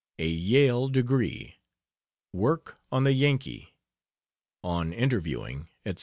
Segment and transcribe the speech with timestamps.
[0.17, 1.59] A YALE DEGREE.
[2.33, 3.75] WORK ON "THE YANKEE."
[4.63, 5.99] ON INTERVIEWING, ETC.